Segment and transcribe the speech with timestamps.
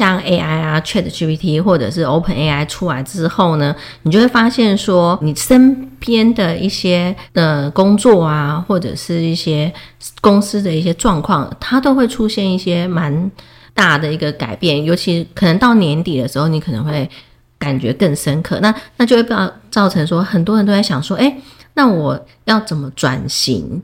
[0.00, 9.70] 像 AI 啊、ChatGPT 或者是 OpenAI 出来之后呢，你就会发现说，你身边的一些的工作啊，或者是一些
[10.22, 13.30] 公司的一些状况，它都会出现一些蛮
[13.74, 14.82] 大的一个改变。
[14.82, 17.06] 尤其可能到年底的时候，你可能会
[17.58, 18.58] 感觉更深刻。
[18.60, 21.36] 那那就会造造成说，很多人都在想说，哎，
[21.74, 23.82] 那我要怎么转型？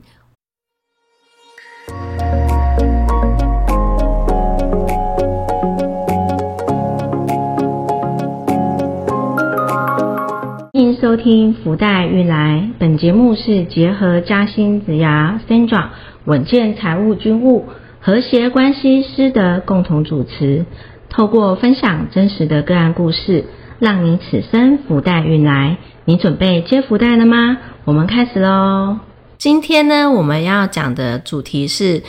[10.77, 15.87] 欢迎收听福袋运来，本节目是结合嘉兴子牙 Sandra
[16.25, 17.65] 稳健财务军务
[17.99, 20.67] 和谐关系师的共同主持，
[21.09, 23.45] 透过分享真实的个案故事，
[23.79, 25.79] 让你此生福袋运来。
[26.05, 27.57] 你准备接福袋了吗？
[27.83, 28.99] 我们开始喽！
[29.39, 32.03] 今天呢，我们要讲的主题是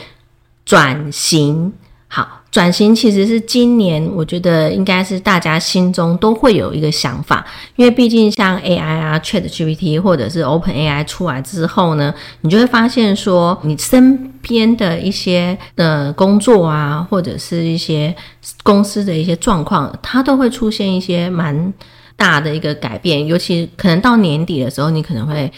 [0.63, 1.73] 转型。
[2.07, 2.38] 好。
[2.51, 12.11] 转型其实是今年，我觉得应该是大家心中都会有一个想法，因为毕竟像 AI 啊、ChatGPT 或者是 OpenAI 出来之后呢，
[12.41, 18.15] 你就会发现说，你身边的一些的工作啊，或者是一些
[18.63, 21.71] 公司的一些状况，它都会出现一些蛮
[22.15, 25.51] 大的一个改变，尤其可能到年底的时候，你可能会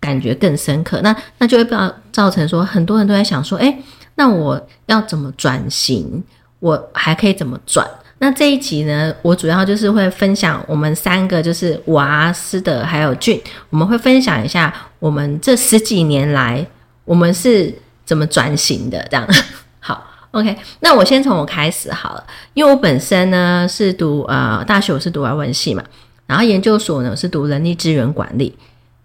[0.00, 1.02] 感觉更深刻。
[1.02, 3.78] 那那就会造造成说，很多人都在想说，哎，
[4.14, 6.24] 那我要怎么转型？
[6.60, 7.88] 我还可以怎么转？
[8.20, 9.14] 那这一集呢？
[9.22, 16.66] 我主要就是会分享我们三个，就是我啊、斯德还有俊，我们会分享一下我们这十几年来
[17.04, 17.72] 我们是
[18.04, 19.00] 怎么转型的。
[19.08, 19.24] 这样
[19.78, 20.56] 好，OK。
[20.80, 25.84] 那我先从我开始好了，因为我本身呢是读呃大学，我是读外文系嘛，
[26.26, 28.52] 然后研究所呢是读人力资源管理。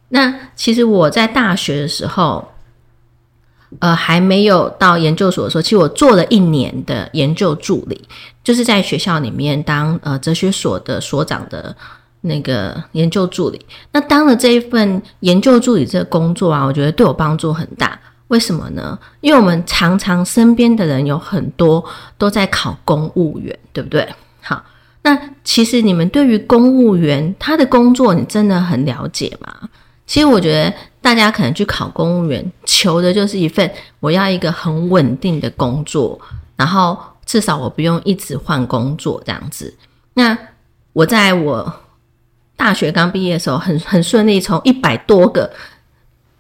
[0.10, 2.53] 那其实我在大学的时候。
[3.80, 8.02] 呃，还没有到研究所的时候，其实我做了一年的研究助理，
[8.44, 11.76] 就是在学校里面当呃哲学所的所长的
[12.22, 13.66] 那个研究助理。
[13.92, 18.00] 那当了这一份研究助理这个工作啊，我觉得对我帮助很大。
[18.30, 18.98] 为什么呢？
[19.22, 21.84] 因为我们常常身边的人有很多
[22.18, 24.08] 都在考公务员，对不对？
[24.42, 24.64] 好，
[25.02, 29.54] 那其实你们对于公务员他的工作，你真的很了解吗？
[30.06, 30.74] 其实我觉得。
[31.04, 33.70] 大家可能去考公务员，求的就是一份
[34.00, 36.18] 我要一个很稳定的工作，
[36.56, 39.76] 然后至少我不用一直换工作这样子。
[40.14, 40.36] 那
[40.94, 41.82] 我在我
[42.56, 45.52] 大学刚毕业的时候，很很顺利，从一百多个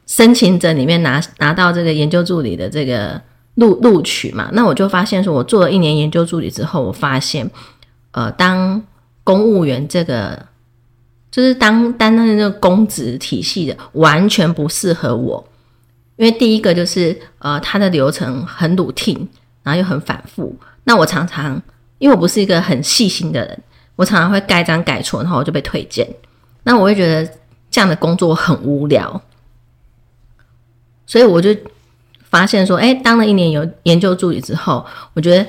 [0.07, 3.21] 申请者里面拿拿到这个研究助理的这个
[3.55, 4.49] 录录取嘛。
[4.53, 7.51] 那我就发现说，我做了一年研究助理之后，我发现，
[8.11, 8.81] 呃，当
[9.25, 10.52] 公务员这个。
[11.33, 15.43] 就是当担任那个公职体系的，完全不适合我，
[16.15, 19.25] 因为第一个就是呃，它的流程很 routine，
[19.63, 20.55] 然后又很反复。
[20.83, 21.59] 那我常常，
[21.97, 23.63] 因为我不是一个很细心的人，
[23.95, 26.07] 我常常会盖章改错，然后我就被推荐。
[26.65, 27.27] 那我会觉得
[27.71, 29.19] 这样的工作很无聊，
[31.07, 31.49] 所以我就
[32.29, 35.43] 发现说，哎，当了一年有研究助理之后，我觉得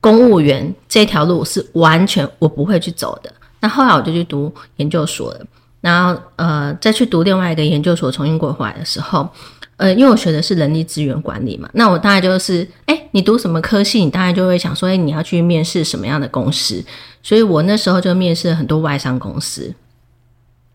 [0.00, 3.32] 公务员这条路是完全我不会去走的。
[3.60, 5.40] 那后来我就去读研究所了，
[5.80, 9.28] 然后呃再去读另外一个研究所，从英国回来的时候，
[9.76, 16.84] 呃，因为我学的是人力资源管理嘛，那我大概就是，哎，你读什么科系，你大概就会想说，哎，你要去面试什么样的公司，
[17.22, 19.74] 所以我那时候就面试了很多外商公司，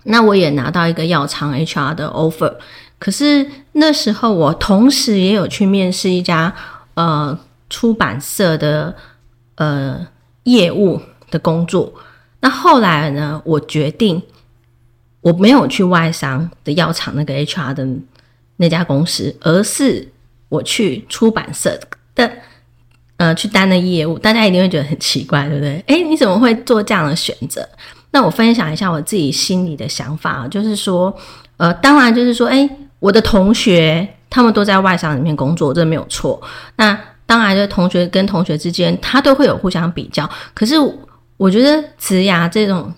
[0.03, 2.53] 那我也拿到一个药厂 HR 的 offer，
[2.99, 6.53] 可是那时候我同时也有去面试一家
[6.93, 7.37] 呃
[7.69, 8.95] 出版社的
[9.55, 10.07] 呃
[10.43, 11.91] 业务的工作。
[12.45, 13.41] 那后来呢？
[13.43, 14.21] 我决定
[15.21, 17.87] 我没有去外商的药厂那个 HR 的
[18.57, 20.07] 那家公司，而是
[20.47, 21.75] 我去出版社
[22.13, 22.31] 的，
[23.17, 24.19] 呃，去担任业务。
[24.19, 25.83] 大家一定会觉得很奇怪，对不对？
[25.87, 27.67] 诶，你怎么会做这样的选择？
[28.11, 31.11] 那我分享一下我自己心里的想法，就是说，
[31.57, 32.69] 呃，当然就是说，诶，
[32.99, 36.39] 我的同学他们都在外商里面工作，这没有错。
[36.75, 36.95] 那
[37.25, 40.75] 当然，就同学跟同学之间，他都会有互相比较，可是。
[41.37, 42.93] 我觉得职涯这种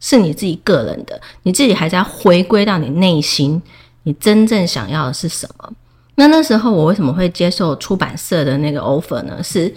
[0.00, 3.60] 是你自己个人的，你自己还是要回归到你内心，
[4.04, 5.72] 你真正想要的是什么？
[6.14, 9.42] 那那时候我为什么会接受出版社的那个 offer 呢？
[9.42, 9.72] 是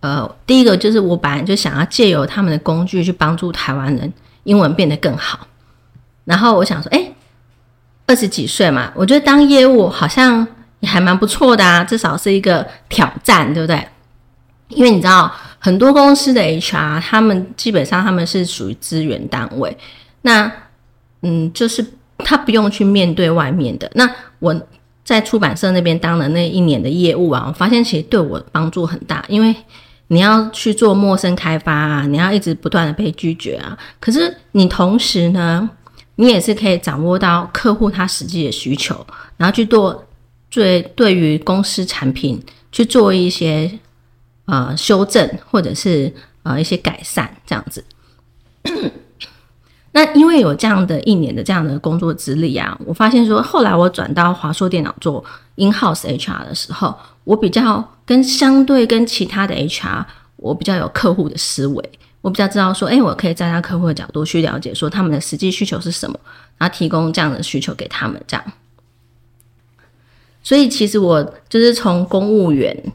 [0.00, 4.12] 呃，第一个就是我本来就想要借由他们的工具去帮助台湾人
[4.44, 5.46] 英文变得更好。
[6.24, 7.12] 然后我想说，哎，
[8.06, 10.46] 二十几岁嘛，我觉得当业务好像
[10.78, 13.88] 也还蛮不错的啊，至少是一个挑战，对不对？
[14.68, 15.32] 因为你知道。
[15.60, 19.76] 很多公司的 HR，他们基本上他们是属于资源单位，
[20.22, 20.50] 那
[21.22, 21.84] 嗯，就是
[22.18, 23.90] 他不用去面对外面的。
[23.96, 24.54] 那我
[25.04, 29.52] 在出版社那边当了那一年的业务啊，我发现其实对我帮助很大，因为
[30.06, 33.76] 你要去做陌生开发啊，你要一直不断的被拒绝啊。
[33.98, 35.68] 可是你同时呢，
[36.14, 39.04] 你也是可以掌握到客户他实际的需求，
[39.36, 40.06] 然后去做
[40.48, 43.68] 最对于公司产品去做一些
[44.48, 46.10] 呃修正或者是
[46.42, 47.84] 呃一些改善这样子。
[49.92, 55.24] 那因为有这样的一年的这样的工作资历啊，我发现说后来我转到华硕电脑做
[55.56, 60.04] in house HR 的时候，我比较跟相对跟其他的 HR，
[60.36, 61.90] 我比较有客户的思维，
[62.20, 66.18] 我比较知道说，哎，我可以站在客户的角度去了解说他们的实际需求是什么，
[66.58, 68.44] 然后提供这样的需求给他们这样。
[70.42, 72.92] 所以其实我就是从公务员，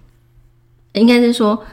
[0.93, 1.63] 应该是说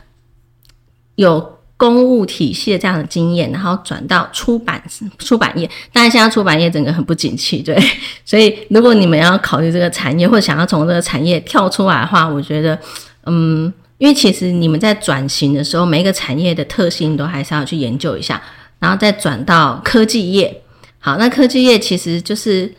[1.14, 1.58] 有。
[1.80, 4.82] 公务体系的这样的经验，然后转到出版
[5.18, 7.74] 出版业，当然现在出版业整个很不景气，对，
[8.22, 12.78] 所以如果你们要考虑这个产业，或者想要从这个产业跳出来的话，我觉得，
[13.24, 18.42] 嗯，因为其实你们在转型的时候，每一个产业的特性都还是要去研究一下，
[18.78, 20.62] 然后再转到科技业。
[20.98, 22.70] 好，那科技业其实就是，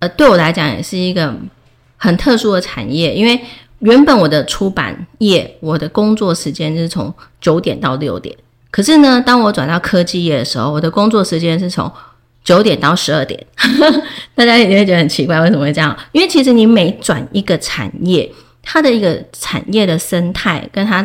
[0.00, 1.34] 呃，对我来讲也是一个
[1.96, 3.40] 很特殊的产业，因为。
[3.82, 8.34] 原本我的出版业，我的工作时间是从九点到六点。
[8.70, 11.90] 可是呢，当我转到科技业的时候，我的工作时间是从
[12.42, 13.46] 九点到十二点。
[14.34, 15.96] 大家也会觉得很奇怪，为什么会这样？
[16.12, 18.32] 因为其实你每转一个产业。
[18.64, 21.02] 它的一个产业的生态，跟它，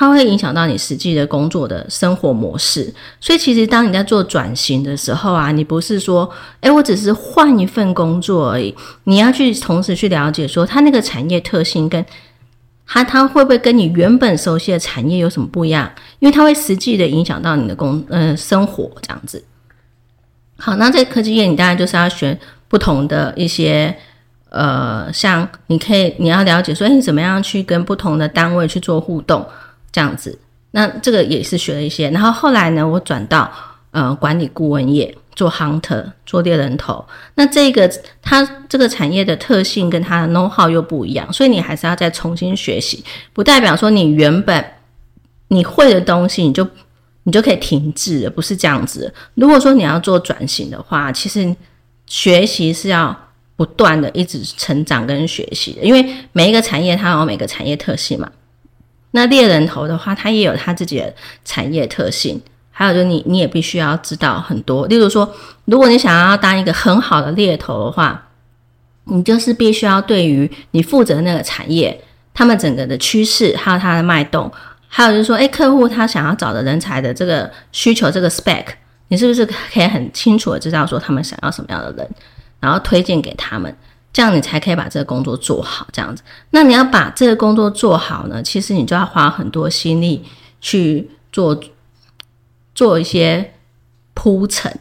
[0.00, 2.94] 它会影响到你实际的工作的生活模式。
[3.18, 6.30] 所以，其实当你在做转型的时候啊，你不是说，
[6.60, 8.72] 诶，我只是换一份工作而已。
[9.04, 12.06] 你要去同时去了解，说它那个产业特性跟
[12.86, 15.90] 它，它会不会跟你原本熟悉的产业有什么不一样？
[16.20, 19.42] 因为它会实际的影响到你的工，呃，生活这样子。
[20.58, 23.96] 好，那在科技业，你当然就是要学不同的一些。
[24.50, 29.46] 呃，像你可以，你要了解说，你怎么样去跟不同的单位去做互动，
[29.92, 30.38] 这样子。
[30.70, 32.10] 那这个也是学了一些。
[32.10, 33.50] 然后后来呢，我转到
[33.90, 37.04] 呃管理顾问业，做 hunter，做猎人头。
[37.34, 37.90] 那这个
[38.22, 43.04] 它这个产业的特性跟它的 know how 又不一样，所以你还是要再重新学习。
[43.32, 44.64] 不代表说你原本
[45.48, 46.66] 你会的东西，你就
[47.24, 49.12] 你就可以停滞，不是这样子。
[49.34, 51.54] 如果说你要做转型的话，其实
[52.06, 53.16] 学习是要。
[53.58, 58.30] 不断的一直成长跟学习的，因为每一个产业它有每个产业特性嘛。
[59.12, 61.14] 那猎人头的话，它也有它自己的
[61.44, 62.40] 产业特性。
[62.70, 65.28] 还有就是你你也必须要知道很多，例如说，
[65.64, 68.28] 如果你想要当一个很好的猎头的话，
[69.04, 72.00] 你就是必须要对于你负责那个产业，
[72.32, 74.48] 他们整个的趋势，还有它的脉动，
[74.86, 78.66] 还有就是说，诶，客户他想要找的人才的这个需求，这个 spec，
[79.08, 82.08] 你是不是可以很清楚的知道说他们想要什么样的人？
[82.60, 83.76] 然后推荐给他们，
[84.12, 85.86] 这样你才可以把这个工作做好。
[85.92, 90.24] 这样子，那你要把这个工作做好呢，其实你就要花很多心力
[90.60, 91.58] 去做
[92.74, 93.54] 做一些
[94.14, 94.72] 铺陈，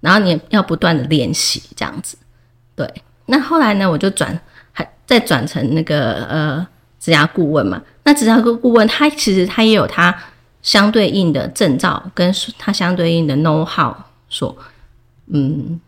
[0.00, 2.16] 然后你要不断的练习，这样子。
[2.74, 2.90] 对，
[3.26, 4.38] 那后来呢，我就转
[4.72, 6.66] 还再转成那个呃
[6.98, 7.82] 职涯顾问嘛。
[8.04, 10.16] 那职涯顾顾问，他其实他也有他
[10.62, 13.94] 相对应的证照，跟他相对应的 know how
[14.28, 14.56] 所
[15.26, 15.80] 嗯。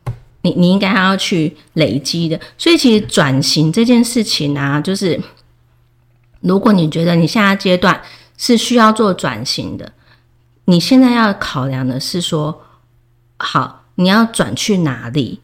[0.47, 5.21] 你你应该还要去累积的，所以其实转型这件事情啊，就是
[6.41, 8.01] 如果你觉得你现在阶段
[8.39, 9.93] 是需要做转型的，
[10.67, 12.62] 你现在要考量的是说，
[13.38, 15.41] 好，你要转去哪里？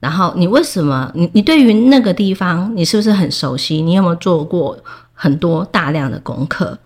[0.00, 1.12] 然后你为什么？
[1.14, 3.82] 你你对于那个地方，你是不是很熟悉？
[3.82, 4.78] 你有没有做过
[5.12, 6.78] 很多大量的功课？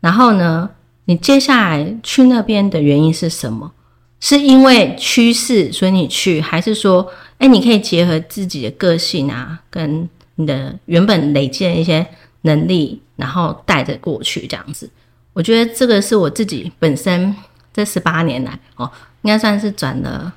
[0.00, 0.68] 然后呢，
[1.04, 3.72] 你接下来去那边的原因是什么？
[4.20, 7.08] 是因为趋势，所以你去，还是说，
[7.38, 12.04] 哎，你可以结合自己的个性啊，跟你的原本累积的一些
[12.42, 14.90] 能力，然后带着过去这样子。
[15.32, 17.34] 我觉得这个是我自己本身
[17.72, 18.90] 这十八年来哦，
[19.22, 20.32] 应该算是转了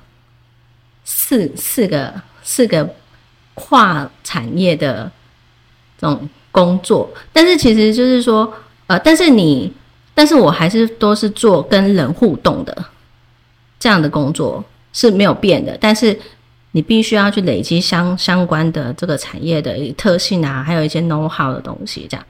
[1.04, 2.88] 四四个四个
[3.54, 5.10] 跨产业的
[5.98, 8.52] 这种工作，但是其实就是说，
[8.86, 9.72] 呃，但是你，
[10.14, 12.84] 但是我还是都是做跟人互动的。
[13.82, 16.16] 这样的工作是没有变的，但是
[16.70, 22.06] 你必须要去累积相相关的这个产业的特性啊，还有一些 know how 的东西。
[22.08, 22.24] 这样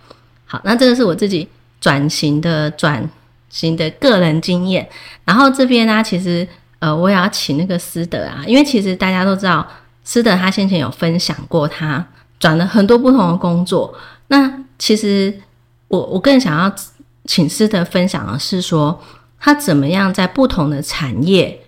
[0.46, 1.46] 好，那这个是我自己
[1.78, 3.06] 转型的转
[3.50, 4.88] 型的个人经验。
[5.26, 9.68] 然后这边呢，其实呃，我也要请那个师德啊，因为其实大家都知道，
[10.06, 12.02] 师德他先前有分享过，他
[12.40, 13.94] 转了很多不同的工作。
[14.28, 15.38] 那其实
[15.88, 16.74] 我我更想要
[17.26, 18.98] 请师德分享的是说。
[19.44, 21.58] 他怎么样在不同的产业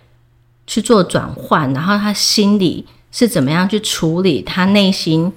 [0.65, 1.71] 去做转换？
[1.73, 5.29] 然后他心里是怎么样去处理他内心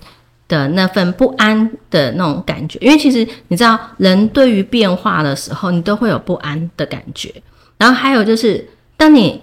[0.46, 7.34] 的那份不安的那种感觉，因为其实你知道，人对于变化的时候，你都会有不安的感觉。
[7.76, 8.64] 然后还有就是，
[8.96, 9.42] 当你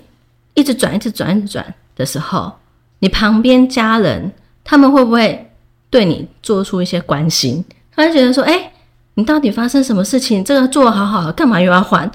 [0.54, 2.54] 一直转、一直转、一直转的时候，
[3.00, 4.32] 你旁边家人
[4.64, 5.52] 他们会不会
[5.90, 7.66] 对你做出一些关心？
[7.94, 8.72] 他会觉得说：“哎，
[9.16, 10.42] 你到底发生什么事情？
[10.42, 12.10] 这个做好好，干嘛又要换？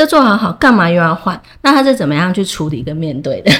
[0.00, 1.38] 哎，这做好好，干嘛又要换？
[1.60, 3.52] 那他是怎么样去处理跟面对的？”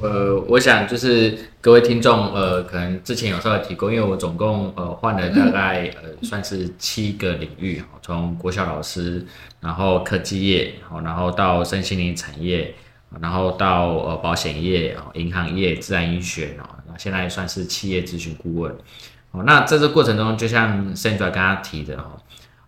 [0.00, 9.26] 呃， 我想就是各位听众，呃，可能之前有稍微提过，因为我总共呃换了大概呃算是七个领域，从国小老师，
[9.60, 12.72] 然后科技业，然后到身心灵产业，
[13.20, 18.72] 然后到呃保险业，银行业，自然医学，哦，那现在算是企业咨询顾问，
[19.32, 22.04] 哦，那在这过程中，就像 Sandra 刚刚提的，哈，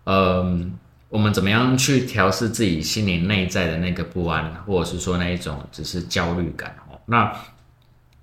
[0.03, 0.73] 嗯，
[1.11, 6.75] 我们怎么样去调试自己心灵内在的那个不安，或者是说那一种只是焦虑感？
[6.89, 7.31] 哦那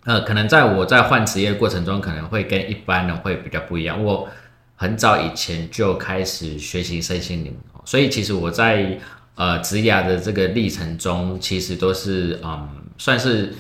[0.05, 4.03] 呃，可能在我在换职业过程中，可能会跟一般人会比较不一样。
[4.03, 4.27] 我
[4.75, 7.55] 很早以前就开始学习身心灵，
[7.85, 8.99] 所以其实我在
[9.35, 12.67] 呃职涯的这个历程中，其实都是嗯，
[12.97, 13.53] 算是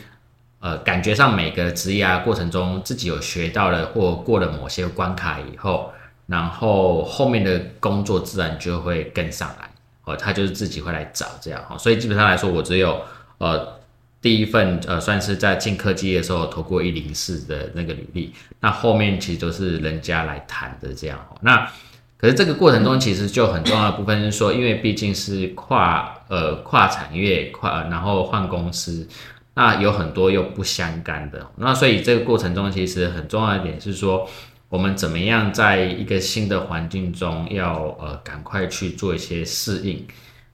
[0.60, 5.92] 呃感觉上每个职涯过程中自己有学到了或过了某些关卡以后，
[6.28, 9.68] 然后后面的工作自然就会跟上来，
[10.04, 11.76] 哦，他就是自己会来找这样哈。
[11.76, 13.02] 所以基本上来说，我只有
[13.38, 13.76] 呃。
[14.20, 21.16] 第一份呃，算是在进科技的时候投过一零四的那个履历，那后面其实都是人家来谈的这样。
[21.42, 21.70] 那
[22.16, 29.06] 可是这个过程中其实就很重要的部分是说，因为毕竟是跨呃跨产业跨，然后换公司，
[29.54, 31.46] 那有很多又不相干的。
[31.54, 34.28] 那所以这个过程中其实很重要一点是说，
[34.68, 40.06] 我们怎么样在一个新的环境中要呃赶快去做一些适应。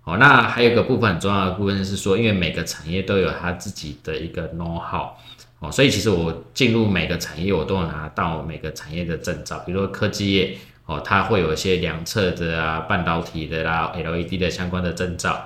[0.03, 5.09] 好，那还有一个部分很重要的部分是说，因为每个产业都有它自己的一个 know how，
[5.59, 9.59] 哦，所以其实我进入每个产业，我都有拿到每个产业的证照。
[9.61, 15.43] 比如说科技业，哦，它会有一些量测的啊，半导体的啦，LED 的相关的证照。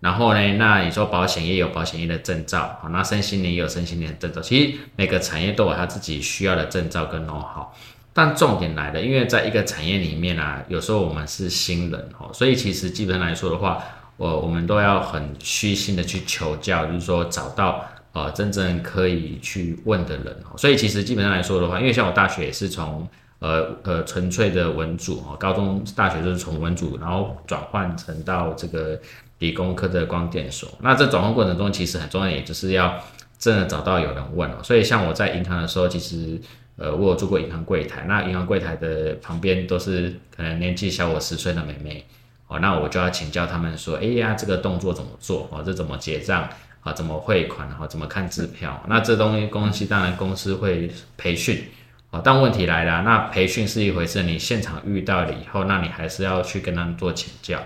[0.00, 4.42] 然后呢，那你说保险业有保险业的证照，好，那身心灵也有身心灵的证照。
[4.42, 7.66] 其实每个产业都有它自己需要的证照跟 know how。
[8.12, 13.82] 但重点来了，因为在一个产业里面啊，有时候我们是新人，哦，所以其实基本上来说的话。
[14.16, 29.00] 我我们都要很虚心的去求教，就是说找到呃真正可以去问的人所以其实基本上来说的话，因为像我大学也是从呃呃纯粹的文组哦，高中大学就是从文组，然后转换成到这个
[29.38, 30.68] 理工科的光电所。
[30.82, 33.02] 那这转换过程中其实很重要，也就是要
[33.38, 34.56] 真的找到有人问哦。
[34.62, 36.38] 所以像我在银行的时候，其实
[36.80, 42.04] 呃我有做过银行柜台，那银行柜台的旁边都是可能年纪小我十岁的妹妹。
[42.48, 45.46] 哦，那我就要请教他们说，哎呀，这个动作怎么做？
[45.52, 46.48] 哦，这怎么结账？
[46.80, 47.68] 啊，怎么汇款？
[47.68, 48.82] 然后怎么看支票？
[48.88, 51.62] 那这东西公司当然公司会培训。
[52.10, 57.60] 哦，但问题来了，那培训是一回事，你现场遇到了以后，那你还是要去跟他们做请教。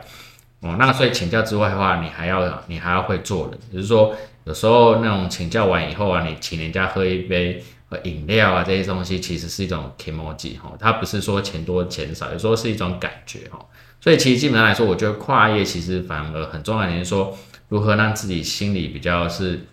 [0.61, 7.63] 哦，那所以请教之外的话，你还要你还要会做人，就是说有时候那种请教完以后啊，你请人家喝一杯
[8.05, 13.59] 饮料啊，这些东西其实是一种 emoji 哈，它不是说钱多钱少，有时候是一种感觉哈。
[14.01, 17.37] 所以其实基本上来说，我觉得跨业其实反而很重要一点，是说
[17.69, 19.67] 如何让自己心里比较是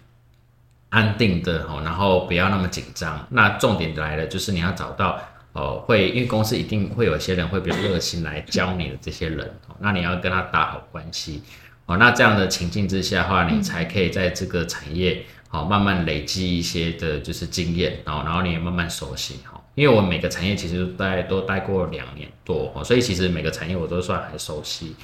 [0.90, 3.28] 安定的哈，然后不要那么紧张。
[3.32, 5.20] 那重点来了，就是你要找到
[5.54, 11.42] 哦，会因为公司一定会有些人会比较热心来教你的这些人，那你要跟他打好关系
[11.88, 11.98] 哦。
[11.98, 19.62] 那这样的情境之下的话，你才可以在这个产业好慢慢累积一些的就是经验，然后然后你也慢慢熟悉哈。
[19.76, 24.96] 因为我每个产业其实待都待过两年多哦所以其实每个产业我都算还熟悉。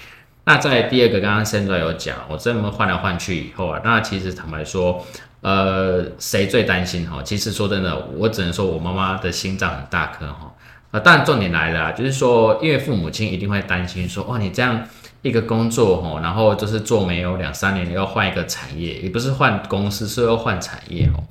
[0.44, 5.06] 那在第二个，刚刚 Sandra 有讲，我这么换来换去以后啊，那其实坦白说，
[5.42, 7.22] 呃，谁最担心哈？
[7.22, 10.54] 其实说真的，我只能说我妈妈的心脏很大颗哈。
[10.92, 14.82] 啊，但重点来了，就是说，因为父母亲一定会担心说，哇，你这样
[15.22, 21.24] 一个工作哈，然后就是做没有两三年，要换一个产业，也不是换公司，是要换产业哦。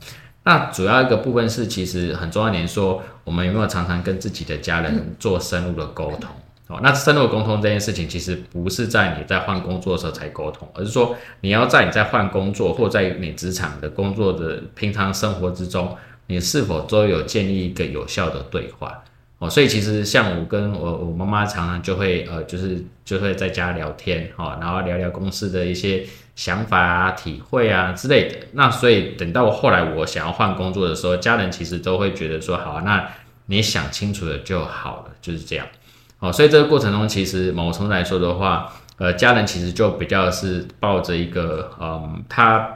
[0.45, 6.31] 那主要一个部分是，其实很重要一点，说我们有没有常常跟自己的家人做深入的沟通？
[6.69, 19.03] 哦，那深入沟通这件事情，其实不是在你在换工作的时候才沟通，而是说你要在你在换工作或在你职场的工作的平常生活之中，你是否都有建立一个有效的对话？
[19.39, 26.05] 哦，所以其实像我跟我我妈妈常常就会呃，就是就会在家聊天，哈，然后聊聊公司的一些。
[26.37, 33.09] 想法啊、体会啊之类的，那所以等到后来我想要换工作的时候，家人其实都会觉得说，好，那
[33.47, 35.67] 你想清楚了就好了，就是这样。
[36.19, 42.69] 哦，所以这个过程中，其实某程度来说的话，呃，家人其实就比较是抱着一个，嗯，他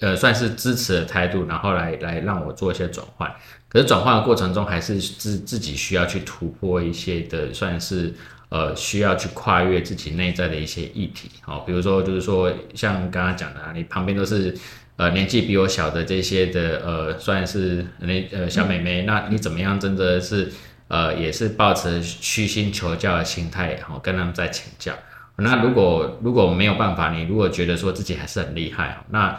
[0.00, 3.30] 呃算是支持的态度，然后来来让我做一些转换。
[3.72, 8.12] 可是转换的过程中，还是自自己需要去突破一些的，算是
[8.50, 11.30] 呃需要去跨越自己内在的一些议题。
[11.40, 14.54] 好，比如说就是说像刚刚讲的啊，你旁边都是。
[14.96, 19.80] 呃，年纪比我小的这些的，呃，算是那呃小妹妹，那你怎么样？
[19.80, 20.52] 真的是，
[20.88, 24.92] 呃，也是抱持虚心求教的心态，然后跟他们在请教。
[25.36, 29.34] 那如果如果没有办法，你如果觉得说自己还是很厉害，那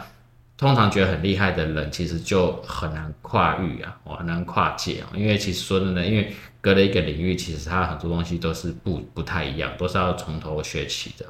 [0.56, 5.10] 通常觉得很厉害的人，其实就很难跨域啊，很难跨界啊。
[5.14, 11.26] 因为其实说真的，因为隔了一个领域，其实它很多东西都是不不太一样，都是要从头学起的。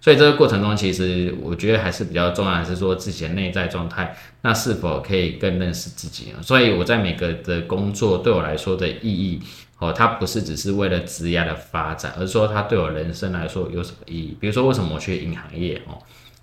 [0.00, 6.32] 所以这个过程中，其实我觉得还是比较重要，还是说自己的内在状态，那是否可以更认识自己？
[6.42, 9.40] 所以我在每个的工作对我来说的意义，
[9.78, 14.36] 哦，它不是只是为了职业的发展，而是说它对我人生来说有什么意义？
[14.38, 15.80] 比如说为什么我去银行业？
[15.86, 15.98] 哦，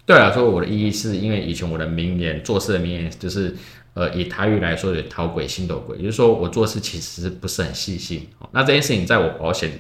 [0.05, 3.55] 对我来说我的意义是因为以前我的名言做事的名言就是，
[3.93, 8.27] 呃，以台语来说，有讨鬼心斗鬼，就是说我做事其实不是很细心。
[8.51, 9.72] 那这件事情在我保险。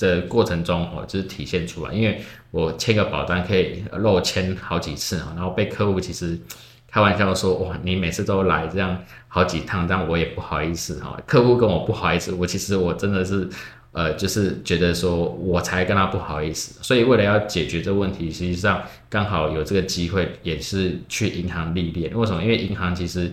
[0.00, 6.38] 的过程中哦，就是体现出来，因为我签个保单可以漏签好几次啊，然后被客户其实
[6.90, 8.96] 开玩笑说哇，你每次都来这样
[9.28, 11.20] 好几趟，但我也不好意思哈。
[11.26, 13.46] 客户跟我不好意思，我其实我真的是
[13.92, 22.16] 呃，就是觉得说我才跟他不好意思，所以为了要解决这个问题，实际上刚好有这个机会，也是去银行历练。
[22.16, 22.42] 为什么？
[22.42, 23.32] 因为银行其实。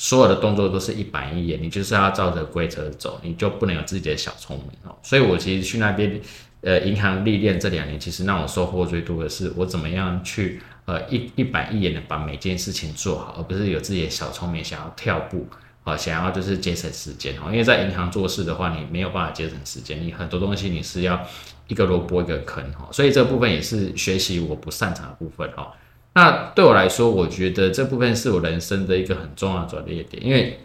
[0.00, 4.96] 所有的动作都是一板一眼，你就是要照着规则走，你就不能有自己的小聪明哦。
[5.02, 6.20] 所以我其实去那边，
[6.60, 15.44] 呃，银行历练这两年，其实让我收获最多的是，我怎么样去呃一一板一眼的把每件事情做好，而不是有自己的小聪明想要跳步
[15.88, 17.50] 啊，想要就是节省时间哦。
[17.50, 21.20] 因为在银行做事的话，你没有办法节省时间，你很多东西你是要
[21.66, 25.72] 一个萝卜一个坑哈，所以这部分也是学习我不擅长的部分哈。
[26.14, 30.58] 那对我来说，我觉得这部分是我人生的一个很重要转折点，因为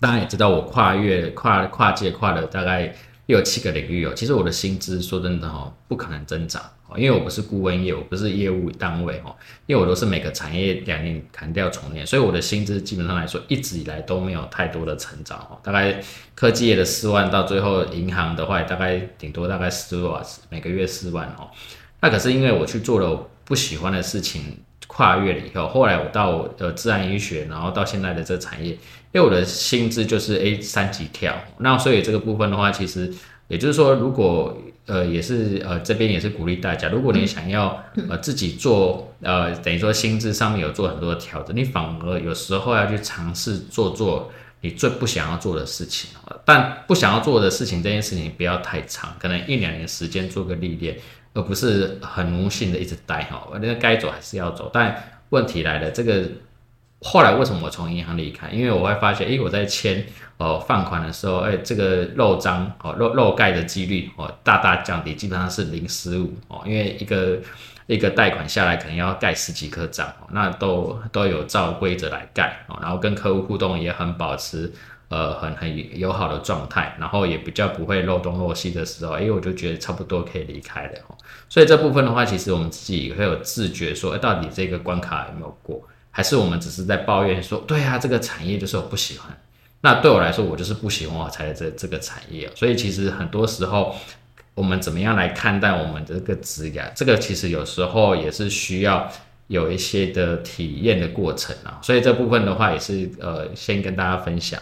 [0.00, 2.94] 大家也知道，我跨越、跨跨界跨了大概
[3.26, 4.12] 六七个领域哦。
[4.14, 6.62] 其实我的薪资说真的哈，不可能增长，
[6.96, 9.34] 因为我不是顾问业，我不是业务单位哦，
[9.66, 15.58] 因为我都是每个产业两年砍掉重练，所以我的薪资基本上来说，一直以来都没有太多的成长哦。
[15.62, 16.00] 大概
[16.34, 21.50] 科技业的四万，到最后银行的话，大概顶多大概四万，每个月四万哦。
[22.00, 23.28] 那可是因为我去做了。
[23.48, 24.42] 不喜欢的事情
[24.88, 28.78] 跨越了以后，后来我到呃自然医学，然后到现在的这个产业，因
[29.14, 33.10] 为我的薪资就是 A 三级跳，那所以这个部分的话，其实
[33.46, 34.54] 也就是说，如果
[34.88, 46.10] 呃也是呃这边也是鼓励大家，如果你想要呃自己做呃等于说心智上面有做很多的调整，你反而有时候要去尝试做做你最不想要做的事情，
[46.44, 50.98] 但不想要做的事情这件事情不要太长，可能一两年时间做个历练。
[51.34, 54.68] 而不是很无性的一直待哈，那该走还是要走。
[54.72, 56.24] 但问题来了，这个
[57.00, 58.48] 后来为什么我从银行离开？
[58.50, 60.04] 因为我会发现，哎，我在签
[60.36, 66.62] 呃放款的时候，哎，这个漏章哦漏漏盖的几率哦大大降低，基本上是零失误哦。
[66.66, 67.38] 因为一个
[67.86, 74.72] 一个贷款下来可能要盖十几颗章，那都都有照规则来盖哦，然后跟客户互动也很保持。
[75.10, 81.16] 呃，很很友好的状态，然后也比较不会漏东漏西的时候，哎，我就觉得差不多可以离开了哦
[81.48, 85.82] 所以这部分的话，其实我们自己会有自觉，说，哎，到底这个关卡有没有过？
[86.18, 89.30] 还是我们只是在抱怨说，对啊，这个产业就是我不喜欢。
[89.82, 92.50] 那对我来说，我就是不喜欢我才这这个产业。
[92.56, 93.94] 所以其实很多时候，
[94.56, 96.92] 我们怎么样来看待我们这个职业？
[96.96, 99.08] 这个其实有时候也是需要
[99.46, 101.78] 有一些的体验的过程啊。
[101.82, 104.60] 所以这部分的话，也是呃，先跟大家分享。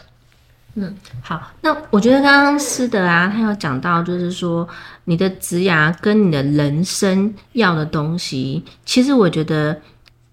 [0.74, 4.68] 嗯，好，那我觉得刚刚思德啊，他有讲到，就是说
[5.04, 9.80] 你的职涯跟你的人生要的东西，其实我觉得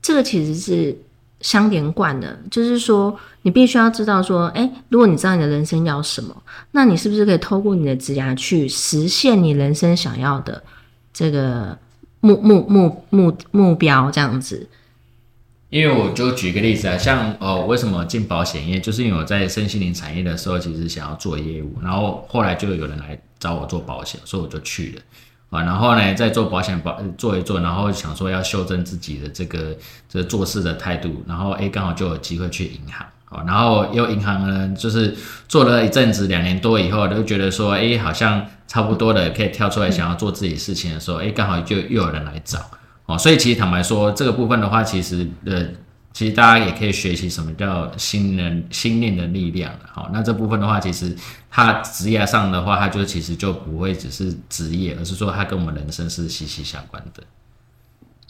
[0.01, 0.93] 这个其实是
[1.43, 6.35] 相连贯的，就是说你必须要知道说，哎，如果你知道你的人生要什么，
[6.71, 10.63] 那你是不是可以透过你的职涯去实现你人生想要的
[11.13, 11.77] 这个
[12.21, 14.67] 目目目目目标这样子。
[15.69, 25.01] 因为我就举个例子啊，像哦，为什么进保险业，就是因为我在身心灵产业的时候，其实想要做业务，然后后来就有人来找我做保险，所以我就去了
[25.53, 25.61] 啊。
[25.61, 29.75] 然后呢，在做保险保做一做，然后想说要修正自己的这个
[30.09, 33.43] 这做事的态度，然后哎，刚好就有机会去银行啊。
[33.47, 35.15] 然后又银行呢，就是
[35.47, 42.59] 做了一阵子，两年多以后，都觉得说，哎，好像差不多的可以跳出来想要做自己事情的时候，哎，刚好就又有人来找。
[43.05, 45.61] 哦，所以其实坦白说，这个部分的话，其实呃，
[46.13, 51.15] 其实大家也可以学习什么叫心人心念的力量好，那这部分的话，其实
[51.49, 57.23] 它职业上的话，它就其实就不会只是职业，而是说它跟我们人生是息息相关的。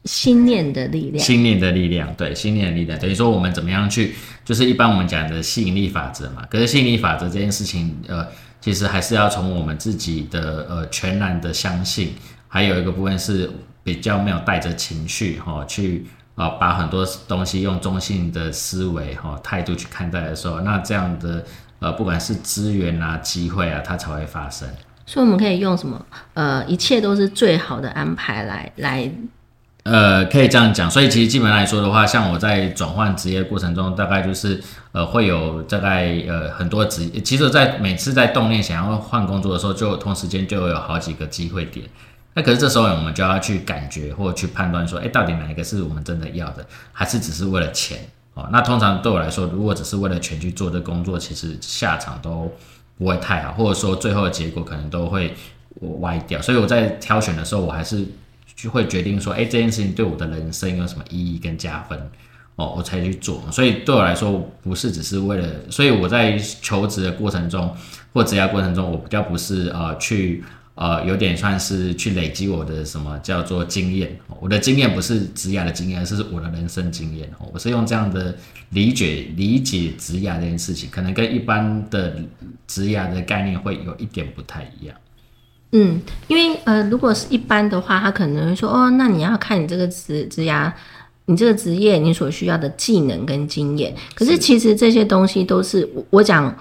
[0.06, 1.24] 心念的力量。
[1.24, 4.16] 心念的力量，对，心念的力量，等于说我们怎么样去，
[4.46, 6.46] 就是一般我们讲的吸引力法则嘛。
[6.50, 8.28] 可是吸引力法则这件事情，呃，
[8.60, 12.14] 其实还是要从我们自己的呃全然的相信，
[12.48, 13.50] 还有一个部分是
[13.84, 21.44] 比较没有带着情绪哈去啊，把很多东西用中性的思维哈态度去看待的时候，那这样的
[21.80, 24.68] 呃不管是资源啊、机会啊，它才会发生。
[25.06, 26.04] 所以我们可以用什么？
[26.34, 29.12] 呃，一切都是最好的安排来来。
[29.84, 30.90] 呃，可以这样讲。
[30.90, 41.86] 所以其实基本来说的话，像我在转换职业过程中，大概就是呃会有大概呃很多职，其实，在每次在动念想要换工作的时候，就同时间就有好几个机会点。
[42.34, 48.00] 那可是这时候我们就要去感觉或去判断说，哎，到底哪一个是我们真的要的，还是只是为了钱？
[48.34, 52.52] 哦，那通常对我来说，如果只是为了钱去做这工作，其实下场都。
[52.96, 55.34] 不会太好，或者说最后的结果可能都会
[56.00, 58.06] 歪掉，所以我在挑选的时候，我还是
[58.56, 62.00] 就会决定说，哎，这件事情对我的人生有什么意义跟加分
[62.56, 63.42] 哦，我才去做。
[63.52, 67.76] 所以对我来说，不是只是为了，所以我在求职的过程中
[68.14, 70.44] 或职业过程中，我比较不是呃去。
[70.76, 74.18] 呃，有点算是去累积我的什么叫做经验。
[74.40, 77.30] 我的经验不是职涯的经验，是我的人生经验。
[77.54, 78.36] 我是用这样的
[78.72, 82.16] 理解理解职涯这件事情，可能跟一般的
[82.66, 84.96] 职涯的概念会有一点不太一样。
[85.74, 90.74] 嗯，因为呃，如果是一般的话，他可能会说，哦，那你要看你这个职职涯，
[91.26, 93.96] 你这个职业你所需要的技能跟经验。
[94.16, 96.58] 可是其实这些东西都是我讲。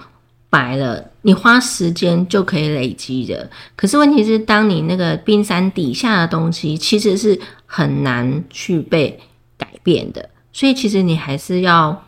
[0.53, 3.49] 白了，你花时间就可以累积的。
[3.75, 9.19] 可是问题是，当你那个冰山底下的东西，其实是很难去被
[9.57, 10.29] 改变的。
[10.51, 12.05] 所以其实你还是要，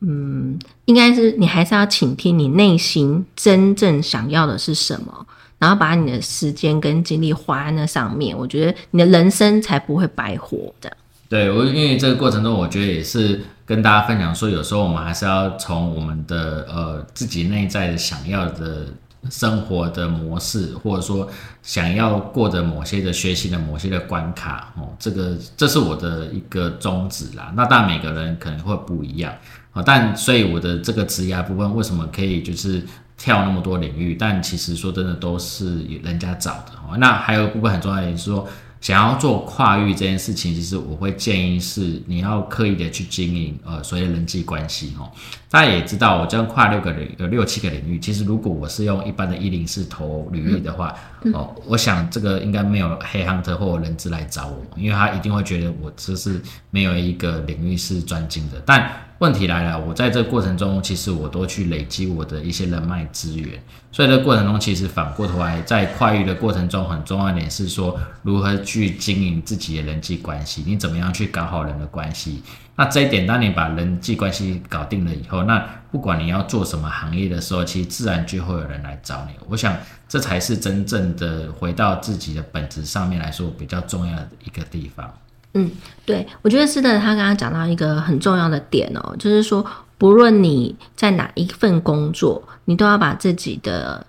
[0.00, 5.26] 嗯，应该是你还是要倾听你内心真正想要的是什么，
[5.58, 8.34] 然后把你的时间跟精力花在那上面。
[8.34, 10.90] 我觉得你的人生才不会白活的。
[11.28, 13.42] 对我，因为这个过程中，我觉得也是。
[13.68, 18.86] 跟大家分享说，有时候我们还是要从我们的呃自己内在的想要的
[19.28, 21.28] 生活的模式，或者说
[21.62, 27.52] 想要过的某些的学习的某些的关卡哦，这个这是我的一个宗旨啦。
[27.54, 29.30] 那当然每个人可能会不一样
[29.74, 32.82] 啊，但所以我的这个职业部分为什么可以就是
[33.18, 34.14] 跳那么多领域？
[34.14, 36.96] 但其实说真的都是人家找的哦。
[36.96, 38.48] 那还有一部分很重要的是说。
[38.80, 45.10] 想要做跨域这件事情，其实我会建议是你要刻意的去经营呃所谓的人际关系哦。
[45.50, 50.94] 大家也知道，我这样跨六个领有六七个领域，其实如果我是用一般的一零四投履历的话
[51.32, 56.38] 哦，我想这个应该没有黑 hunter 或人资来找我，因为他一定会觉得我这是
[56.70, 58.62] 没有一个领域是专精的。
[58.66, 63.58] 但问题来了，我在这个过程中，其实我都去累积我的一些人脉资源，
[63.90, 72.42] 所以这过程中，其实反过头来，在跨域的过程中，很重要一点是说，如何去经营自己的人际关系，你怎么样去搞好人的关系？
[72.78, 75.58] 那这一点，当你把人际关系搞定了以后，那
[75.90, 79.32] 不管你要做什么行业的时候，其实自然就会有人来找你。
[79.48, 79.76] 我想，
[80.08, 85.12] 这才是真正的回到自己的本质上面来说，比较重要的一个地方。
[85.54, 85.68] 嗯，
[86.06, 87.00] 对，我觉得是的。
[87.00, 94.06] 他刚刚讲到一个很重要的点哦，就是说，不论你在哪一份工作，你都要把自己的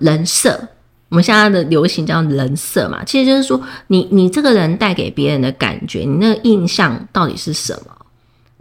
[0.00, 0.58] 人设，
[1.08, 7.91] 我们现在的流行叫人设嘛，其实就是说，你你这个人带给别人的感觉，你那个印象到底是什么？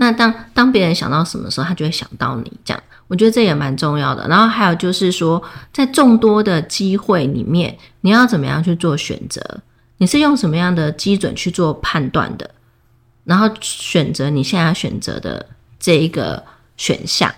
[0.01, 2.51] 那当当别人想到什么时候，他就会想到你。
[2.65, 4.27] 这样，我觉得这也蛮重要的。
[4.27, 5.39] 然后还有就是说，
[5.71, 9.39] 在众多的机会里面，你要怎么样去做选择？
[9.97, 12.49] 你是用什么样的基准去做判断的？
[13.25, 15.45] 然后选择你现在选择的
[15.79, 16.43] 这一个
[16.77, 17.31] 选项。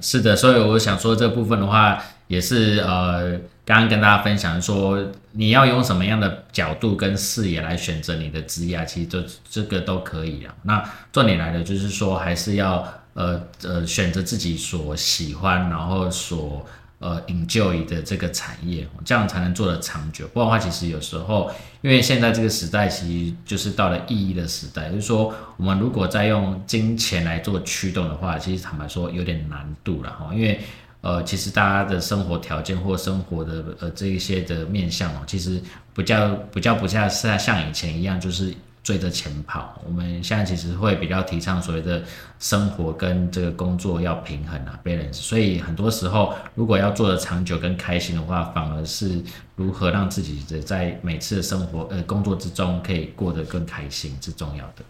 [0.00, 10.54] 是的，所以我想说这部分的话，也是呃，刚刚跟大家分享说，你要用什么样的角度跟视野来选择你的职业，其实这这个都可以啊。
[10.62, 16.64] 那重点来的就是说，还是要呃呃选择自己所喜欢，然后所。
[16.98, 20.26] 呃，enjoy 的这个产业，这样才能做得长久。
[20.28, 21.50] 不然的话，其实有时候，
[21.82, 24.88] 因为现在这个时代，其实就是到了意义的时代。
[24.88, 30.30] 就是说，我们如果再用金钱来做驱动的话，其实坦白说有点难度了哈。
[30.34, 30.58] 因为
[31.06, 35.62] 呃，其实大家的生活条件或生活的呃这一些的面向哦，其实
[35.94, 38.52] 不叫不叫不像是像以前一样，就是。
[38.86, 42.04] 追着钱跑，我们现在其实会比较提倡所谓的
[42.38, 45.14] 生活跟这个工作要平衡啊，balance。
[45.14, 49.20] 所以很多时候，如果要做的长久跟开心的话，反而是
[49.56, 54.84] 如何让自己的在每次的生活呃工作之中可以过得更开心是重要的。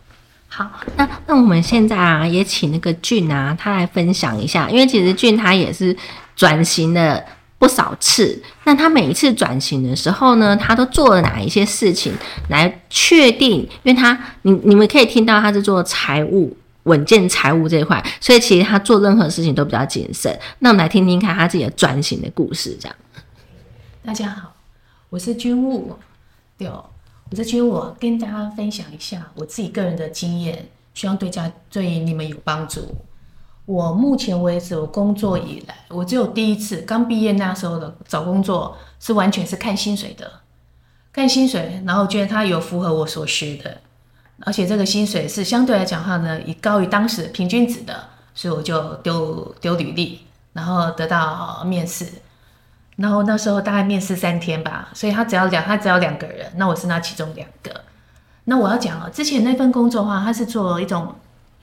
[0.57, 5.95] 好，那那我们现在啊，也请那个俊啊，他来分享一下，因为其实俊他也是
[6.35, 7.23] 转型的
[7.59, 8.43] 不少次。
[8.65, 12.11] 那他每一次转型的时候呢，他都做了哪一些事情
[12.49, 13.69] 来确定？
[13.83, 20.35] 因为他你你们可以听到他是做财务稳健财务这一块，所以其实他做任何事情都比较谨慎。
[20.61, 22.97] 那我们来听听看他自己的转型的故事，这样。
[24.03, 24.55] 大家好，
[25.11, 25.99] 我是军务，
[26.57, 26.67] 对，
[27.29, 32.83] 我是军我，跟大家分享一下我自己个人的经验，希望对家对你们有帮助。
[33.65, 40.31] 我目前为止，我工作以来，我只有第一次刚毕业那时候的找工作是完全是看薪水的，
[41.13, 43.77] 看薪水，然后觉得他有符合我所学的，
[44.43, 50.21] 而且这个薪水是相对来讲的话呢，以高于当时平均值的，所以我就丢丢履历，
[50.53, 52.07] 然后得到面试。
[52.97, 57.83] 然后那时候大概面试三天吧，所以他只要两，他只要两个人，那我是那其中两个。
[58.45, 61.15] 那我要讲了，之前那份工作的话，他是做一种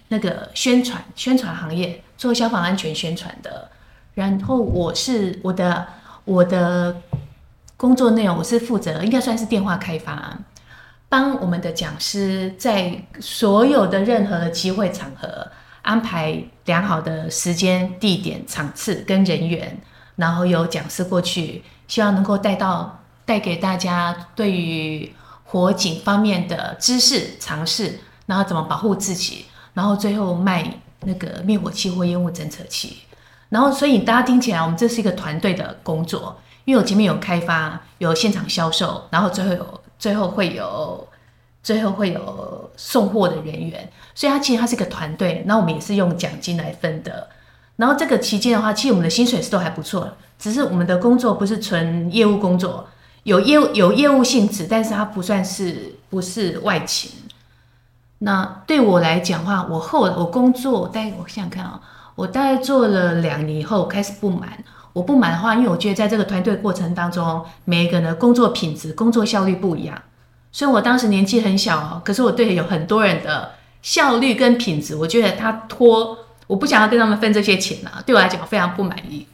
[0.10, 3.70] 那个宣传宣传行业，做消防安全宣传的。
[4.14, 5.88] 然后我是我的
[6.26, 6.96] 我的
[7.78, 10.38] 工作内容，我是负责应该算是电话开发，
[11.10, 15.48] 帮我们的讲师在所有的任何的机会场合
[15.82, 19.76] 安排良好的时间、地点、场次跟人员。
[20.16, 33.00] 然后有讲师过去，希望能够带到带给大家对于火警方面的知识、尝试，然后怎么保护自己，然后最后卖那个灭火器或烟雾侦测器。
[33.50, 41.08] 然后，所以大家听起来，我们这是一个团队的工作，因为我前面有开发、有现场销售，然后最后有最后会有
[41.62, 45.44] 最后会有送货的人员，所以它其实它是一个团队。
[45.46, 47.30] 那我们也是用奖金来分的。
[47.76, 50.08] 然后这个期间的话，其实我们的薪水是都还不错，
[50.38, 52.88] 只是我们的工作不是纯业务工作，
[53.24, 57.10] 有业务有业务性质，但是它不算是不是外勤。
[58.20, 61.82] 那对我来讲话，我后我工作但我想想看啊，
[62.16, 64.64] 我大概做了两年以后开始不满。
[64.94, 70.00] 我不满的话，因为我觉得在这个团队过程当中，每一个人的工作品质、工作效率不一样。
[70.52, 76.20] 所以我当时年纪很小哦，可是我对有很多人的效率跟品质，我觉得他拖。
[76.54, 79.26] 我不想要跟他们分这些钱啊，对我来讲非常不满意。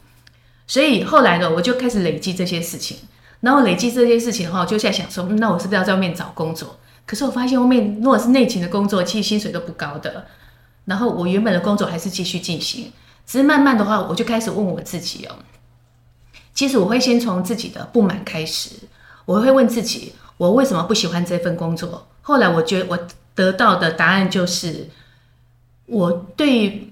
[0.66, 2.96] 所以后来呢，我就开始累积这些事情。
[3.40, 6.78] 然后累积这些事情的话，我就在想说，那我是不是要在外面找工作？
[7.04, 10.24] 可是我发现外面如果是内勤的工作，其实薪水都不高的。
[10.86, 12.90] 然后我原本的工作还是继续进行，
[13.26, 15.34] 只是慢慢的话，我就开始问我自己哦。
[16.54, 18.70] 其实我会先从自己的不满开始，
[19.26, 22.08] 我会问自己，我为什么不喜欢这份工作？
[22.22, 22.98] 后来我觉得我
[23.34, 24.88] 得到的答案就是，
[25.84, 26.86] 我对。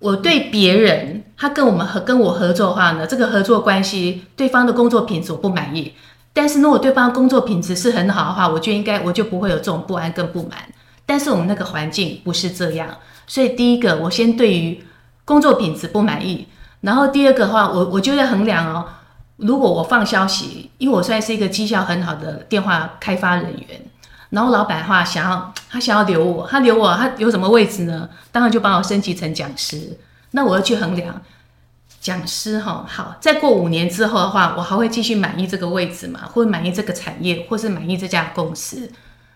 [0.00, 5.92] 我对别人，他跟我们合跟我合作的话呢，这个合作关系，对方的工作品质我不满意。
[6.32, 10.52] 但是如果对方工作品质是很好的话，我就应该我就不会有这种不安跟不满。
[11.04, 12.88] 但是我们那个环境不是这样，
[13.26, 14.82] 所以第一个我先对于
[15.24, 16.46] 工作品质不满意，
[16.80, 18.86] 然后第二个的话，我我就要衡量哦，
[19.36, 23.89] 如果我放消息，因为我算是一个绩效很好的电话开发人员。
[24.30, 28.08] 然后老板的话想要他想要留我，他留我，他有什么位置呢？
[28.32, 29.98] 当然就把我升级成讲师。
[30.32, 31.20] 那我要去衡量
[32.00, 36.20] 讲师哈，好，再过五年之后的话，我还会继续满意这个位置吗？
[36.32, 38.90] 或满意这个产业，或是满意这家公司？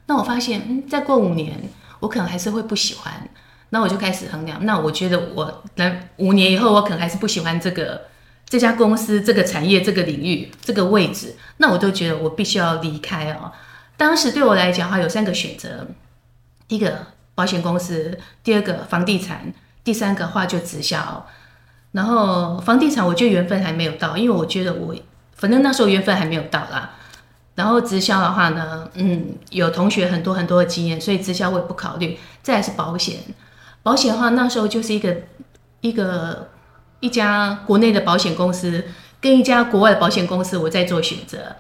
[0.07, 1.68] 那我发现，嗯，再过五年，
[2.00, 3.28] 我可能还是会不喜欢。
[3.70, 8.02] 那我就开始衡量，那我觉得我能五年以后，我可能还是不喜欢这个
[8.48, 13.50] 这家公司、这个产业、这个领域、这个位置，那我都觉得我必须要离开哦。
[13.96, 15.87] 当时对我来讲，话有三个选择：
[16.66, 19.52] 第一个保险公司，第二个房地产，
[19.83, 21.26] 第三个话就直销。
[21.92, 24.94] 然后房地产，我觉得缘分还没有到，因为我觉得我
[25.37, 26.96] 反正那时候缘分还没有到啦。
[27.54, 32.18] 然后直销的话呢，嗯，有同学很多很多的经验，所以直销我也不考虑。
[32.42, 33.20] 再是保险，
[33.85, 35.16] 保险的话那时候就是一个
[35.80, 36.50] 一个
[36.98, 38.85] 一家国内的保险公司
[39.20, 41.54] 跟一家国外的保险公司，我在做选择。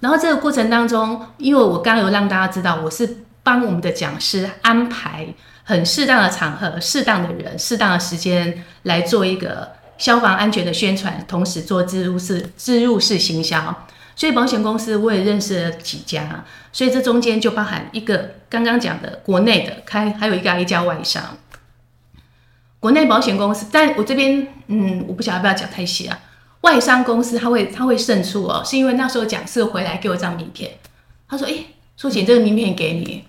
[0.00, 5.26] 然后这个过程当中，因为我刚刚有让大家知道，我是帮我们的讲师安排
[5.64, 13.86] 很适当的场合、适当的人、适当的时间来做一个消防安全的宣传，同时做植入式、植入式行销。
[14.14, 21.22] 所以保险公司我也认识了几家，所以这中间就包含一个刚刚讲的国内的开，还有一家一家外商。
[22.80, 26.18] 国内保险公司，但我这边嗯，我不晓得要不要讲太细啊。
[26.62, 30.72] 外商公司他会他会胜出哦，是因为那时候讲师回来给我张名片，
[31.28, 31.52] 他说：“哎，
[31.96, 33.24] 苏锦这个名片给你，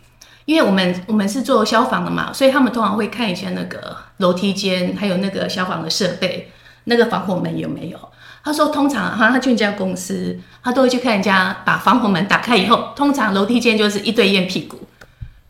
[0.46, 6.52] 因为我们我们是做消防的嘛，所以他们通常会看一下那个楼梯间还有那个消防的设备，
[6.86, 8.00] 那个防火门有没有。”
[8.44, 14.88] 他说：“通常哈，他去一家公司，他都会去看人家把防火门打开以后，通常楼梯间就是一堆烟屁股，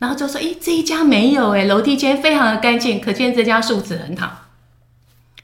[0.00, 4.48] 然后就说：‘哎，这一家没有哎，楼梯间非常的干净，可见这家素质很好。’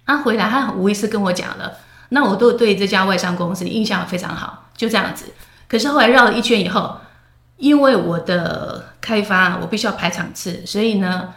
[0.05, 1.73] 他回来，他无意识跟我讲了。”
[2.11, 5.27] 那我都对这家外商公司印象非常好，就这样子。
[5.69, 6.97] 可是后来绕了一圈以后，
[7.57, 11.35] 因为我的开发我必须要排场次，所以呢，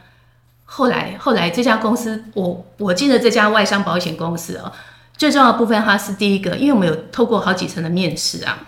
[0.65, 4.71] 后来后来这家公司我我进了这家外商保险公司哦，
[5.17, 8.67] 最重要的部分它是第一个，因为我们有透过好几层的面试啊。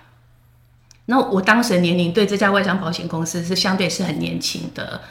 [1.06, 5.02] 那我当时的年龄对这家外商保险公司是相对是很年轻的，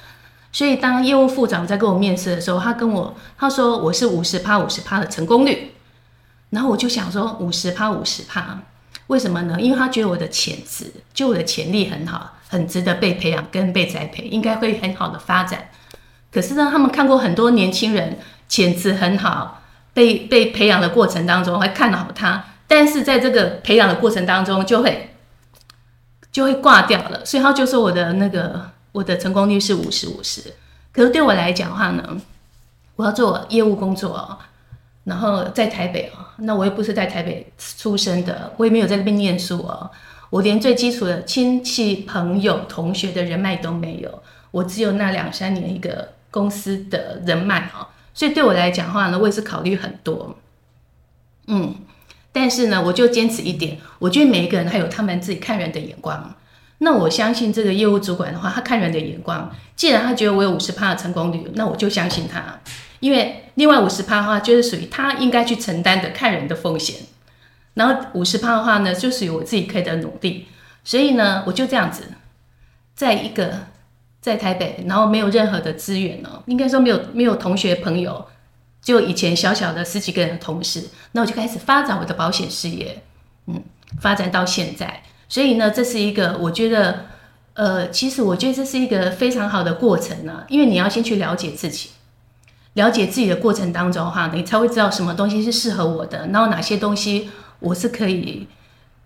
[0.51, 5.73] 所以当业务副长在跟我面试的时候，他跟我他说我是五十趴五十趴的成功率，
[6.51, 8.61] 然后我就想说五十趴五十趴，
[9.07, 9.61] 为什么呢？
[9.61, 15.71] 因为他觉得我的潜质，就我的潜力很好，很值得被培养跟被栽培，应该会很好的发展。
[16.31, 19.63] 可是呢，他们看过很多年轻人潜质很好，
[19.95, 25.07] 被被培养的过程当中会看好他，但是在这个培养的过程当中就会。
[26.33, 30.41] 就会挂掉了，所以他就说我的那个我的成功率是五十五十。
[30.93, 32.17] 可是对我来讲的话呢，
[32.95, 34.39] 我要做业务工作，
[35.05, 39.91] 然后在台北哦，那我又不是在台北出生的，我也没有在那边念书哦，
[40.31, 50.37] 我连最基础的亲戚朋友同学的人脉都没有，我只有那两三年一个公司的人脉哦，所以对我来讲的话呢，我也是考虑很多，
[51.47, 51.75] 嗯。
[52.33, 56.33] 但是呢，我就坚持一点，我觉得每一个人他有他们自己看人的眼光。
[56.79, 62.61] 那我相信这个业务主管的话，他看人的眼光，既然他觉得我有五十趴的成功率，那我就相信他。
[63.01, 66.97] 因为另外五十趴的话，就是属于他应该去承担的看人的风险。
[67.75, 70.47] 然后五十趴的话呢，就属于我自己可以的努力。
[70.85, 72.05] 所以呢，我就这样子，
[72.95, 73.67] 在一个
[74.21, 78.27] 在台北，然后没有任何的资源哦，应该说没有没有同学朋友。
[78.83, 83.03] 就以前小小的十几个人的同事，那我就开始发展我的保险事业，
[83.47, 83.63] 嗯，
[84.01, 85.03] 发展到现在。
[85.29, 87.05] 所以呢，这是一个我觉得，
[87.53, 90.45] 呃，其实我觉得这是一个非常好的过程呢。
[90.49, 91.91] 因为你要先去了解自己，
[92.75, 97.29] 了解自己的过程当中哈，你才会知道什么东西是适合我的，然后哪些东西
[97.59, 98.47] 我是可以，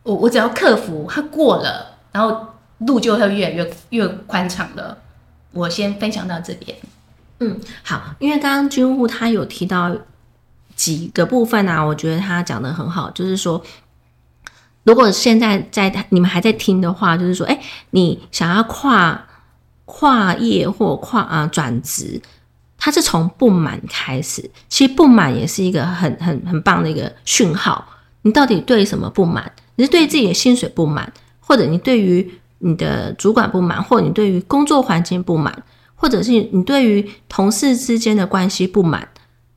[0.03, 2.47] 我我只要克服它过了，然后
[2.79, 4.99] 路就会越来越越宽敞了。
[5.53, 6.77] 我先分享到这边。
[7.41, 9.97] 嗯，好，因为刚刚军务他有提到
[10.77, 13.63] 几个部分啊，我觉得他讲的很好，就是说，
[14.83, 19.27] 如果现在在你们还在听的话，就是说，哎，你想要跨
[19.85, 22.21] 跨业或跨啊转职，
[22.85, 27.83] 它是从不满开始，其实不满也是一个很很很棒的一个讯号。
[28.21, 29.51] 你到底对什么不满？
[29.77, 35.63] 你是对自己的薪水不满，或者你对于你的主管不满，或者你对于工作环境不满？
[35.95, 39.09] 或者是你对于同事之间的关系不满，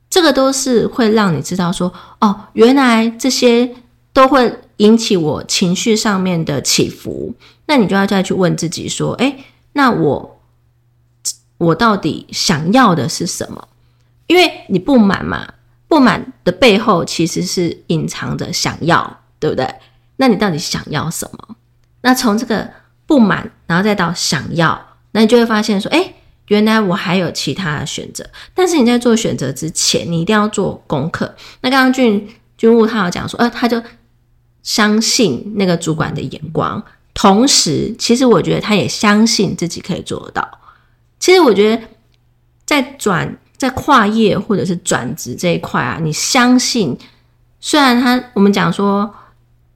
[0.08, 3.70] 这个都是会让你知道说，哦，原来这些
[4.14, 7.34] 都会引起我情绪上面的起伏。
[7.66, 9.36] 那你就要再去问自己说，哎，
[9.74, 10.37] 那我
[11.58, 13.68] 我到底想要的是什么？
[14.26, 15.46] 因为你不满嘛，
[15.86, 19.68] 不满的背后其实是隐藏着想要，对不对？
[20.16, 21.56] 那你到底想要什么？
[22.00, 22.70] 那从这个
[23.06, 26.14] 不满，然后再到想要，那你就会发现说，哎。
[26.48, 31.34] 原来我还有其他的选择，但是你在做选择之前，你一定要做功课。
[31.60, 33.82] 那刚刚俊军务他有讲说，呃，他就
[34.62, 40.58] 相信那个主管的眼光，同时，其实我觉得他也相信自己可以做得到。
[41.18, 41.82] 其实我觉得
[42.64, 46.96] 在转在跨业或者是转职这一块啊，你相信，
[47.60, 49.14] 虽然他我们讲说，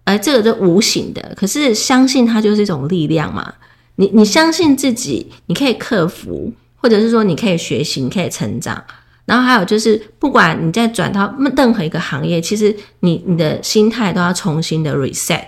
[0.04, 3.54] 呃，这个是无形的，可是相信它就是一种力量嘛。
[3.96, 6.52] 你你相信自己，你可以克服。
[6.84, 8.82] 或者是说你可以学习，你可以成长，
[9.24, 15.46] 然后还有就是，不管你在转到任何一个行业，其实你你的心态都要重新的 reset。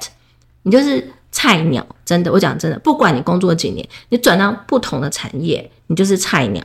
[0.62, 6.62] 你就是菜鸟，真的，我讲真的，不管你工作几年，你转到不同的产业，你就是菜鸟，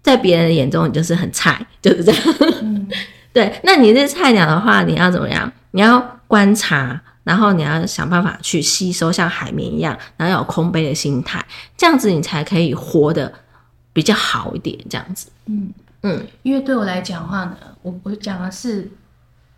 [0.00, 2.22] 在别人的眼中你就是很菜，就是这样。
[3.34, 5.52] 对，那你是菜鸟的话，你要怎么样？
[5.72, 11.44] 你要观察，然后你要想办法去吸收，像海绵一样，然后有空杯的心态，
[11.76, 13.32] 这样子你才可以活得。
[13.92, 15.26] 比较好一点，这样子。
[15.46, 15.68] 嗯
[16.02, 18.88] 嗯，因为对我来讲的话呢，我我讲的是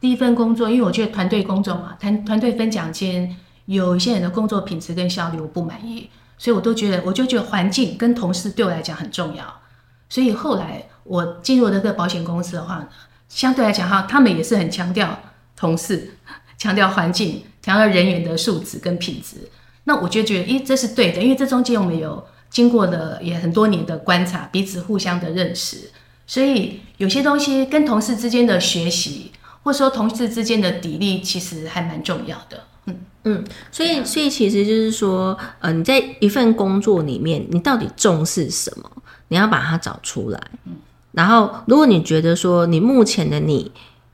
[0.00, 3.36] 第一份工作，因为我觉得团队工作嘛，团团队分奖金，
[3.74, 6.08] 有一些人的工作品质跟效率我不满意，
[6.38, 9.44] 所以我都觉得，我就觉得环境跟同事对我来讲很重要。
[10.08, 12.88] 所以后来我进入这个保险公司的话呢，
[13.28, 15.18] 相对来讲哈，他们也是很强调
[15.56, 16.14] 同事，
[16.58, 19.48] 强调环境，强调人员的素质跟品质。
[19.84, 22.24] 那我就觉得，咦，这是对的，因为这中间我们有。
[22.52, 25.90] 经过了也很多年的观察，彼此互相的认识，
[26.26, 32.64] 所以有些东西跟同事之间的学习，或者说同事之间的砥砺，其实还蛮重要的。
[33.24, 38.90] 嗯嗯，所以所以其实就是说，呃，你在一份工作里面，你到底重视什么？
[39.28, 40.40] 你要把它找出来。
[40.64, 40.74] 嗯，
[41.12, 43.70] 然后如果你觉得说你目前的你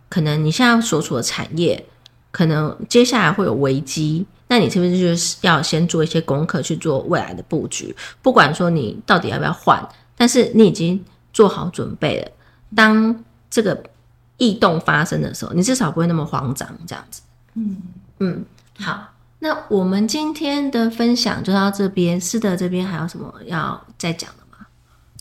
[0.09, 1.85] 可能你现在所处的产业，
[2.31, 7.95] 可能接下来会有危机，那你是不是就是要先做一些功课去做未来的布局？
[8.23, 9.87] 不管说你到底要不要换，
[10.17, 11.03] 但是你已经
[11.33, 12.31] 做好准备了。
[12.77, 13.83] 当这个
[14.37, 17.23] 异动发生的时候，你至少不会那么慌张，这样子。
[17.55, 17.77] 嗯
[18.21, 18.45] 嗯，
[18.81, 19.09] 好，
[19.41, 22.21] 那我们今天的分享就到这边。
[22.21, 24.67] 是的，这边还有什么要再讲的吗？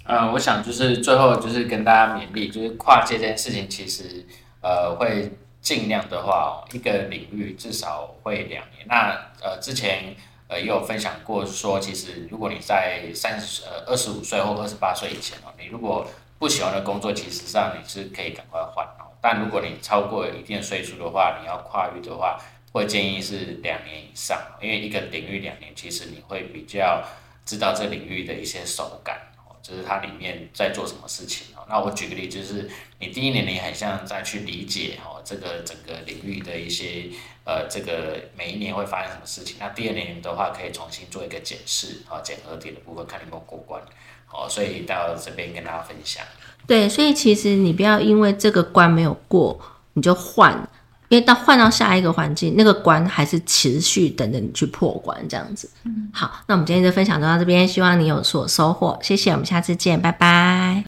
[0.03, 4.26] 呃，我想就是最后就是跟大家勉励，就是跨界这件事情，其实
[4.62, 8.86] 呃会尽量的话，一个领域至少会两年。
[8.88, 9.10] 那
[9.41, 10.16] 呃之前
[10.47, 16.05] 呃也有分享过，说其实如果你在三十呃二十五岁或二十八岁以前哦，你如果
[16.38, 19.10] 不喜欢的工作，其实上你是可以赶快换哦。
[19.20, 22.38] 但如果你超过一定岁数的话，你要跨域的话，
[22.78, 27.03] 会建议是两年以上，因为一个领域两年，其实你会比较
[27.45, 29.17] 知道这领域的一些手感，
[29.61, 31.65] 就是它里面在做什么事情哦。
[31.69, 32.69] 那我举个例，就是
[32.99, 37.09] 你第一年你很像在去理解哦这个整个领域的一些
[37.45, 39.57] 呃这个每一年会发生什么事情。
[39.59, 43.82] 那第二年的话，可以重新做一个检视啊，检核点的部分看你有没有过关。
[44.30, 46.21] 哦，所以到这边跟大家分享。
[46.67, 49.57] 对，所以其实你不要因为这个关没有过，
[49.93, 50.69] 你就换，
[51.10, 55.70] 因为到换到下一个环境，那个关还是持续等着你去破关这样子。
[55.84, 60.84] 嗯，好，那我们今天就分享到这边，希望你有所收获，谢谢，我们下次见，拜拜。